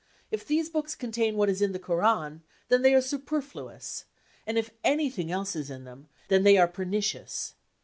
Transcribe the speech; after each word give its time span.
"If 0.31 0.47
these 0.47 0.67
books 0.67 0.95
contain 0.95 1.35
what 1.37 1.47
is 1.47 1.61
in 1.61 1.73
the 1.73 1.77
Koran, 1.77 2.41
then 2.69 2.81
they 2.81 2.95
are 2.95 3.01
superfluous. 3.01 4.05
And 4.47 4.57
if 4.57 4.71
anything 4.83 5.31
else 5.31 5.55
is 5.55 5.69
in 5.69 5.83
them, 5.83 6.07
then 6.27 6.41
they 6.41 6.57
are 6.57 6.67
pernicious. 6.67 7.53